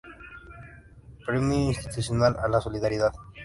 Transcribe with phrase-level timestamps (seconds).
[1.27, 3.13] Premio Institucional a la Solidaridad.